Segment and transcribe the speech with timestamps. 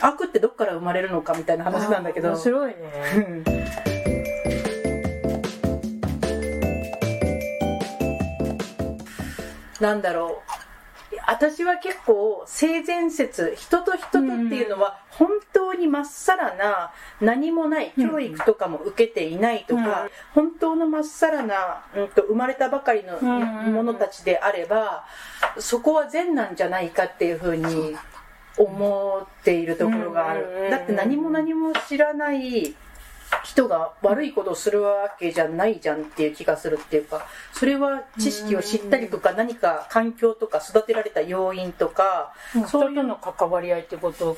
[0.00, 2.30] 悪ってどっから生まれるのかみたいな話なんだけど。
[2.30, 2.76] 面白いね。
[9.80, 10.56] なんだろう。
[11.28, 25.04] 私は結構性善説人と人とっていうのは本当にまっさらな何もない教育とかも受けていないとか、本当のまっさらな、うん、と生まれたばかりのものたちであれば
[25.58, 27.96] そこは善なんじゃないかっていうふうに
[28.58, 30.70] 思っているところがある。
[30.70, 32.74] だって何も何も知らない
[33.44, 42.32] 人が悪いことをするわけじゃないじゃんっていう気がするっていうかそれは知識を知ったりとか何か環境とか育てられた要因とか
[42.68, 44.36] そういうの関わり合いってこと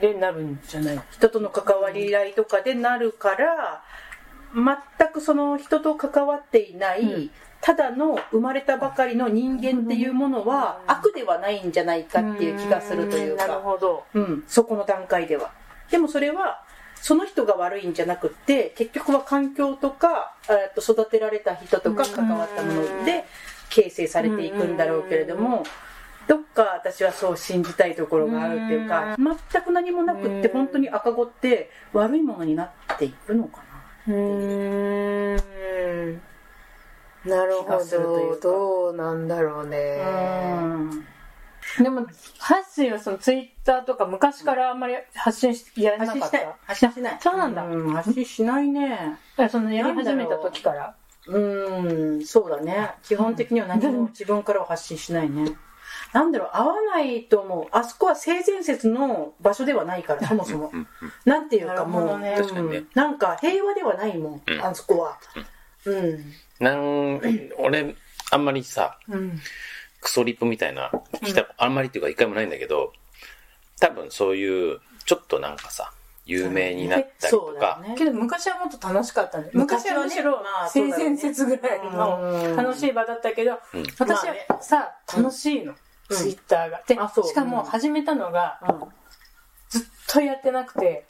[0.00, 3.82] でなるんじゃない、人との関わり合いとかでなるから
[4.54, 7.30] 全くその人と関わっていない、うん
[7.64, 15.50] ただの生まれたばかりの人間っていうものは悪ではないんじゃないかっていう気がするというか、なるほど、うん、そこの段階では。
[15.90, 16.62] でもそれは
[16.96, 20.34] その人が悪いんじゃなくって結局は環境とか
[20.74, 23.24] と育てられた人とか関わったもので
[23.70, 25.64] 形成されていくんだろうけれども。
[26.26, 33.62] どっか私はそう信じたいところがあるっていうか全く何もなくって本当に赤子って悪いものになっていくのか
[34.06, 35.36] なうん
[37.24, 40.02] なるほどどうなんだろうね
[41.82, 42.06] でも、
[42.38, 46.38] ハッシーはそのツイッターとか昔からあんまり発信し、やらなかった？
[46.66, 47.18] 発信しない。
[47.20, 47.64] そうなんだ。
[47.64, 49.18] うん、発信しないね。
[49.50, 50.94] そのやり始めた時から？
[51.26, 51.38] う
[52.18, 52.90] ん、そうだね。
[53.02, 55.52] 基本的には何も自分からは発信しないね。
[56.12, 57.66] なんだろう、合わないと思う。
[57.72, 60.70] あそこは性善説の場所ではないから、そもそも。
[61.24, 65.18] なんていうかもう、ねうん、なんか平和ではないもん、あそこは。
[65.86, 66.24] うん。
[66.60, 67.20] なん、
[67.58, 67.94] 俺、
[68.30, 69.40] あんまりさ、うん。
[70.00, 70.90] クソリップみたいな、
[71.22, 72.92] 来た、あんまりっていうか一回もないんだけど、
[73.80, 75.92] 多分そういう、ちょっとなんかさ、
[76.26, 77.80] 有名になったりとか。
[77.82, 79.50] ね、けど昔はもっと楽しかったね。
[79.52, 83.58] 昔はむしろ、性善説ぐらいの楽しい場だったけど、
[83.98, 85.74] 私はさ、楽しいの。
[86.10, 86.82] ツイッターが。
[86.86, 86.94] で、
[87.26, 88.60] しかも始めたのが、
[89.70, 91.06] ずっとやってなくて、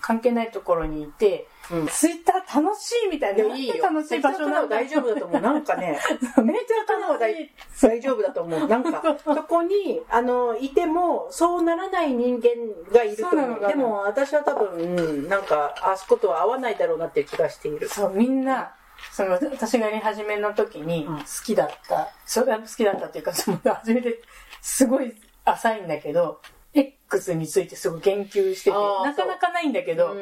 [0.00, 3.54] 関係ないところにいて、うん、ツイッター楽しいみたいな。
[3.54, 3.74] いいよ。
[3.80, 5.40] 楽しい場所なの大丈夫だと思う。
[5.40, 5.98] なんかね、
[6.42, 7.50] めっちゃ楽しい。
[7.80, 8.68] 大丈夫だと思う。
[8.68, 12.50] なんか、そこに、あの、いても、そうならない人間
[12.92, 13.68] がいると思う。
[13.68, 17.88] でも、私は多分、うん、なんか、あそことは合わないだろうなっていう気がしている。
[17.88, 18.74] そう、みんな、
[19.12, 24.20] その、私がやり始めの時に、好きだった、それは好きだったっていうか、その、初めて、
[24.60, 26.40] すごい浅いんだけど、
[26.74, 30.18] X についてすごい言及してて、なかなかないんだけど、ツ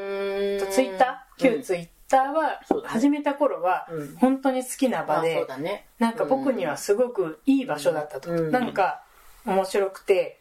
[0.83, 3.87] イッター旧ツイッターは、始めた頃は、
[4.19, 5.47] 本当に好きな場で、
[5.99, 8.31] なんか僕にはすごくいい場所だったと。
[8.33, 9.03] なんか、
[9.45, 10.41] 面白くて、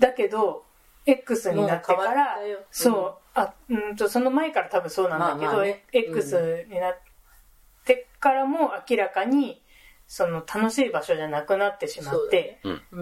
[0.00, 0.64] だけど、
[1.06, 2.38] X になってから、
[2.70, 6.98] そう、あ、うんと、その前から多分そうなんだけど、X になっ
[7.84, 9.60] てからも明らかに、
[10.06, 12.60] その楽しい場所じゃなくなってしまって、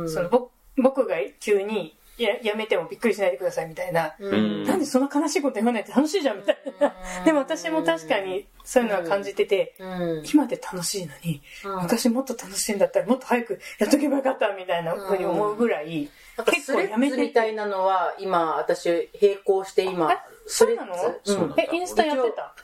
[0.08, 6.94] その僕が急にややめてもびっくりしないでくださいみたいな、うん、なんでそんな悲しいこと言わないって楽しいじゃんみたいな、
[7.24, 16.10] でも私も確かにそういうのは感じてて、うん、今で楽しいのに、うん、昔もっと楽しいんだったらもっと早くやっとけばよかったみたいなふうに思うぐらい、
[16.46, 20.10] 結構やめてみたいなのは今私並行して今
[20.46, 20.94] それなの、
[21.56, 22.54] えインスタやってた？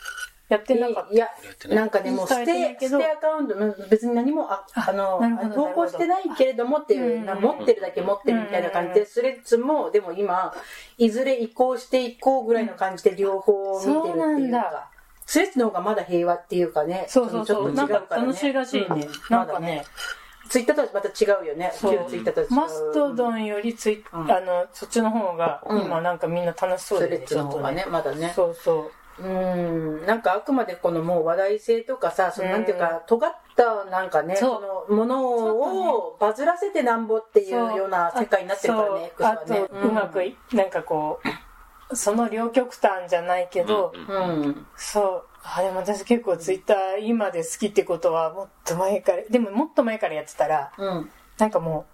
[0.49, 1.15] やってなかった。
[1.15, 1.29] いや、
[1.69, 3.55] なんかね、もう捨て、捨てアカウント、
[3.89, 5.21] 別に何も、ああの、
[5.55, 10.55] 投稿してないけれどもっていう、持ってるだけ持ってるみたいな感じで、スレッズも、でも今、
[10.97, 14.91] いずれ移行していこうぐらいの感じで両方見てるっていうか。
[15.27, 17.05] スレッズの方がまだ平和っていうかね。
[17.07, 17.73] そうそうそう。
[17.73, 19.07] なんか楽しいらしいね。
[19.29, 19.85] なんかね。
[20.49, 21.71] ツイッターとはまた違うよね。
[21.79, 22.53] 旧ツイッターとは違う。
[22.55, 27.17] マストドンよりツイッ、あの、そっちの方が、今なんかみんな楽しそうでね。
[27.17, 28.33] スレッズの方がね、まだね。
[28.35, 28.91] そうそう。
[29.21, 29.27] う
[30.03, 30.06] ん。
[30.06, 39.69] なんかあくまでこのもう話題性とかさそのなんていうか尖ったなんかねそのものをバズらせてなんぼっていうような世界になってるからね X はね。
[39.71, 39.93] う。
[39.93, 40.23] まく
[40.55, 41.20] なんかこ
[41.91, 45.25] うその両極端じゃないけど、うん、そう。
[45.43, 51.87] あでも私結構ツイッター今で好きってことはもっと前からでももっと前からやってたら、うん、なんかも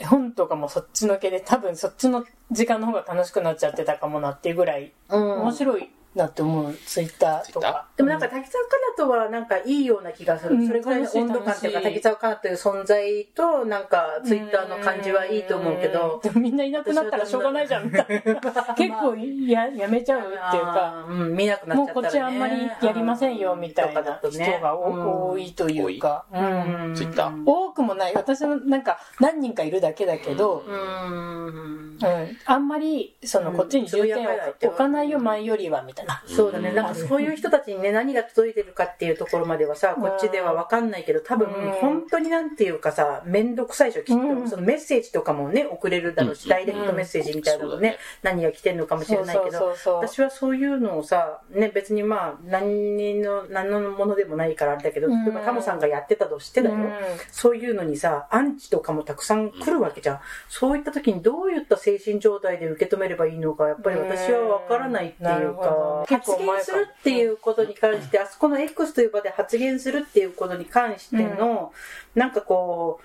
[0.00, 7.86] う絵本とかもそっちのけで多分そっちの時間の方が楽しくなっちゃってたかもなっていうぐらい、面白いなって思う、ツイッターとか。
[7.96, 10.56] でもなんか滝沢カナとはなんかいいような気がする。
[10.56, 16.20] うんそれぐらいの温度感っていうか、滝沢カナという存在となんかツイッターの感じはいいと思うけど。
[16.22, 18.34] でもみんないなくなったらしょうがないじゃん、みたいな。
[18.74, 19.14] 結構
[19.46, 22.02] ややめちゃうっていうか、うん、見なくなっもうちゃったら、ね。
[22.02, 26.24] こっちあんまりやりませんよ、みたいな人がお多いというか。
[26.32, 26.94] ううんん。
[26.96, 28.14] ツイッター多くもない。
[28.14, 31.70] 私のなんか何人かいるだけだけど、うん。
[32.00, 34.30] うん、あんまりそのうんこっちに重点を
[34.62, 35.99] 置かないよ前よりはみたいな。
[36.26, 36.72] そうだね。
[36.72, 44.44] なんかそういう人たちにね、何が届いてるかっていうところまではさ、こっちではわかんないけど、多分うん、本当になんていうかさ、めんどくさいでしょ、きっうん。
[44.44, 44.50] と。
[44.50, 46.50] そのメッセージとかもね、送れるだろうし、うん。
[46.50, 55.24] ダイレクトメッセージみたいなのもね、何が来てるのかもしれないけど、私はそういうのをさ、ね、別にまあ、何の、何のものでもないからあれだけど、うん。
[55.24, 56.76] 例えばタモさんがやってたとしてだよ。
[56.76, 56.90] うん。
[57.30, 60.20] そういうのにさ、アンチとかもたくさん来るわけじゃん。
[60.48, 65.60] そういった時にどういった精神状態で受け止めればいいのか、やっぱり私はわからないっていうな
[66.08, 71.72] 発言するっていうことに関して、あそこの X という場で発言するっていうことに関しての、
[72.14, 73.00] なんかこ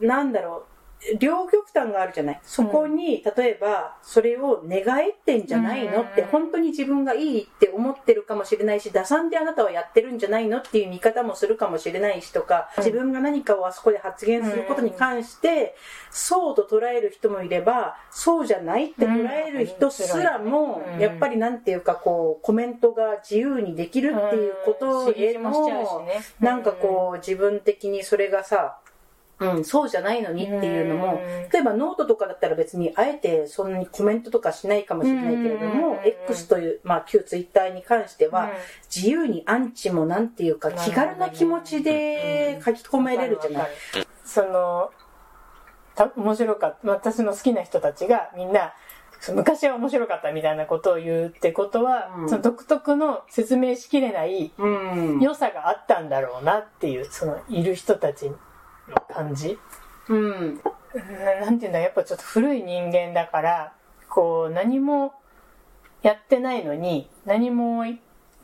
[0.00, 0.69] う、なんだろう、
[1.18, 2.40] 両極端があるじゃない。
[2.42, 6.28] そこに、例えば、それを願えってんじゃないのって、うん。
[6.28, 15.74] 本当に自分がいいって思ってるかもしれないし、打算であなたはやってるんじゃないのっていう見方もするかもしれないしとか、自分が何かをあそこで発言することに関して、
[16.10, 21.00] そうと捉える人もいれば、そうじゃないって捉える人すらもう、ん。
[21.00, 26.20] やっぱりなんていうかこう、コメントが自由にできるっていうことへの、ね。
[26.40, 28.78] なんかこう、自分的にそれがさ、
[29.40, 31.48] うん、そうじゃないのにっていうのも、うん。
[31.50, 38.50] 例えばノートとかだったら別にあえてそんなにコメントとかしないかもしれないけれども、うん X という、まあ旧ツイッターに関しては、うん。
[38.94, 43.68] 自由にアンチもなんていうか気軽な気持ちで書き込めれるじゃない。
[44.24, 44.90] その、
[45.94, 46.90] た面白かった。
[46.90, 48.74] 私の好きな人たちがみんな、
[49.34, 52.28] 昔は面白かったみたいなことを言うってことは、うん。
[52.28, 55.20] その独特の説明しきれないうん。
[55.20, 58.36] 良さがあったんだろうなっていう、そのいる人たちの
[59.12, 59.58] 感じ？
[60.08, 60.22] うん。
[60.22, 60.60] うん
[61.40, 63.72] なんていうんだ、やっぱちょっと古い人間だから、
[64.08, 65.14] こう何も
[66.02, 67.84] やってないのに、何も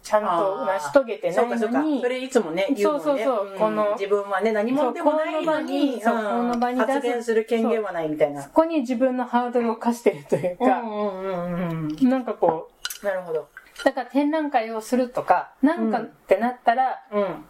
[0.00, 3.58] ちゃんと成し遂げてないのに、それいつもね言うもんねそうそうそうん。
[3.58, 8.42] この自分はね何もでもないのにそうこの場に発言する権限はないみたいな。
[8.44, 12.70] そこに自分のハードルを課してるというか、うんうんうんうんなんかこ
[13.02, 13.40] なるほど。
[13.40, 17.44] う、だから展覧会をするとか、なんかってなったら、うん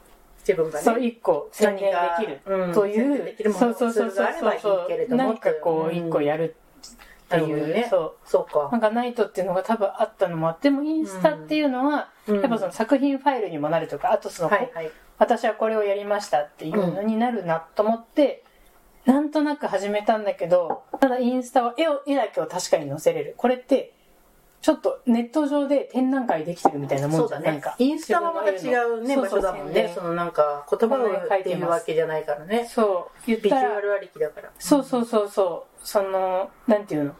[0.46, 2.40] 自分がねそう一個宣言できる
[2.72, 6.54] という宣言できる、ものそうそうそうツールがあればいいけれどもなんかこう一個やる
[7.26, 7.86] っていう、ね。
[7.90, 8.14] そう。
[8.24, 8.68] そうか。
[8.70, 12.40] なんかナイトっていうのが多分あったのもあって、でもインスタっていうのは、うん。
[12.40, 14.90] やっぱその作品ファイルにもなるとか、あとその、はいはい。
[15.18, 18.44] 私はこれをやりましたっていうのになるなと思って、
[19.06, 23.34] なんとなく始めたんだけど、ただインスタは絵を、絵だけを確かに載せれる。
[23.36, 23.94] これって、
[24.60, 27.42] ちょっとネット上で展覧会できてるみたいなもんじゃん。
[27.42, 27.76] なんか。
[27.78, 29.40] インスタはまた違うね場そうそう。
[29.40, 29.92] 所だもんね。
[29.94, 32.68] そのなんか言葉をっていうわけじゃないからね。
[32.68, 33.20] そう。
[33.26, 34.50] 言っビジュアルありきだから。
[34.58, 35.86] そうそうそうそう。
[35.86, 37.14] その、なんていうの？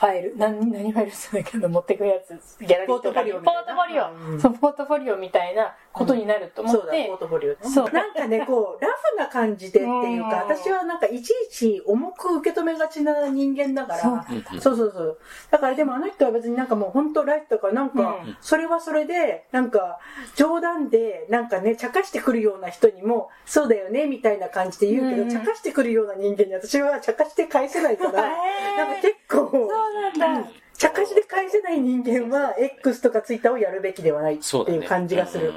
[0.00, 2.30] ファイル、何、何ファイルって言うんだけど、持ってくやつ、
[2.64, 3.32] ギャラリーとかに。
[3.32, 3.60] ポートフォリオみたいな。
[3.60, 4.32] ポートフォリオ。
[4.32, 4.40] うん。
[4.40, 7.58] そう、ポートフォリオみたいなことになると思って、そうだポートフォリオね。
[7.62, 7.90] そう。
[7.90, 10.56] なんかねこうラフな感じでっていうかうん。
[10.56, 14.56] 私はなんかいちいち重く受け止めがちな人間だからう。
[14.56, 15.18] んそうそうそう。
[15.50, 18.36] だからでもあの人は別になんかもう本当ライフとかなんかうん。
[18.40, 19.98] それはそれでなんか
[20.34, 25.30] 冗談でなんかね茶化してくるような人にもそうだよねみたいな感じで言うけどうん。
[25.30, 28.22] 茶化してくるような人間に私は茶化して返せないから
[28.76, 29.68] なんか結構
[30.20, 30.44] だ。
[30.78, 35.52] 茶化しで返せない人間は X とか Twitter をやるべきではないっていう感じがする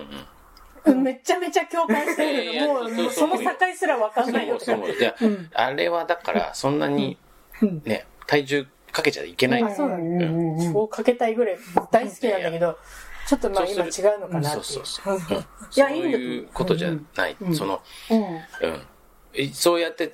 [0.86, 4.60] めちゃめちゃ共感してるもう、その境すらわかんないよ。
[4.60, 4.98] そうそう。
[4.98, 7.18] じゃうんあ、あれはだから、そんなに
[7.62, 9.63] うん、ね、体重かけちゃいけない。
[9.63, 10.71] あそうだね。
[10.74, 11.57] そうかけたいぐらい
[11.90, 12.78] 大好きなんだけど、
[13.26, 14.49] ちょっとまあ今違うのかな。
[14.49, 15.16] そうそうそう。
[15.16, 15.45] うん
[15.76, 17.38] いやいいんだと思ういうことじゃない。
[17.40, 19.54] うんその、うん。
[19.54, 20.11] そうやって。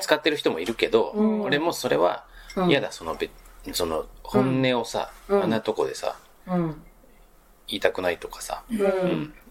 [0.00, 2.24] 使ってる人もいるけど、うん俺もそれは
[2.56, 3.30] うん嫌だ、そのべ、
[3.72, 6.82] その本音をさ、うんあんなとこでさ、うん
[7.70, 8.64] 言いたくないとかさ。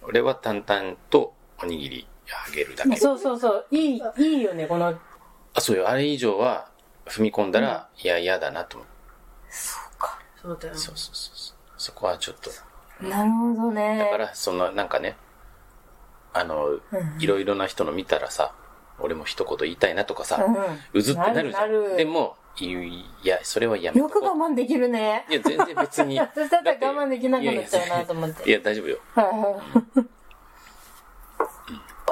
[0.04, 2.08] 俺は淡々とおにぎり
[2.48, 2.98] あげるだけ。
[2.98, 3.66] そうそうそう。
[3.72, 4.94] いい、いいよね、この。
[5.54, 5.88] あ、そうよ。
[5.88, 6.70] あれ以上は
[7.06, 8.89] 踏み込んだら、いや、嫌だなと思う。
[10.42, 11.58] そうだよそうそうそうそう。
[11.78, 12.50] そこはちょっと。
[13.06, 14.00] なるほどね。
[14.00, 15.16] だから、その、なんかね、
[16.34, 16.80] あの、
[17.20, 18.54] いろいろな人の見たらさ、
[19.00, 20.46] 俺も一言言いたいなとかさ、
[20.94, 21.98] うずってなるじゃん。
[21.98, 22.36] でも、
[22.66, 25.25] いや、それはやめとよく我こ慢できるね。
[25.30, 25.32] う。
[25.34, 26.20] いや、全然別に。
[26.20, 28.50] 私だったら我慢できなくなっちゃうなと思って。
[28.50, 28.98] いや、大丈夫よ。
[29.16, 30.20] はいはい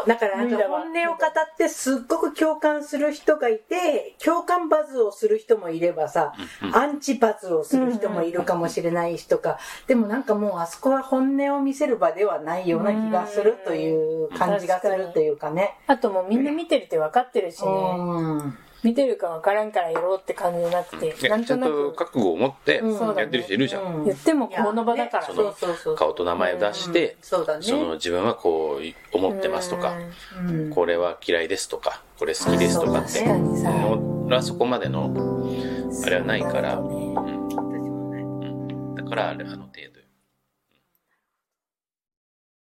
[0.06, 6.34] だから本音を語ってすっごく共感する人がいて共感バズをする人もいればさ、
[6.74, 15.78] アンチバズをする人もいるかもしれないしとか、でもなんかもうあそこは本音を見せる場ではないような気がするという感じがするというかね。
[15.88, 17.70] あともうみんな見てるって分かってるしね。
[17.70, 23.18] うん見てるか分からんからやろうって感じじゃなくて、なんとなちゃんとく覚悟を持ってうん。
[23.18, 23.84] やってる人いるじゃん。
[23.84, 24.06] うん。
[24.06, 25.26] 言ってもこの場だから。
[25.26, 27.64] いやそのねそうそうそう顔と名前を出して、そうだね。
[27.64, 29.94] その自分はこう思ってますとか、
[30.48, 30.70] うん。
[30.70, 33.20] これは嫌いですとか、これ好きですとかって。
[33.20, 33.72] 確かにさ。
[34.28, 35.14] 俺はそこまでの、
[36.06, 38.22] あれはないから、そうね。
[38.22, 38.26] う
[38.94, 38.96] ん。
[38.96, 39.56] だからあの程
[39.94, 39.97] 度。
[39.97, 39.97] よ。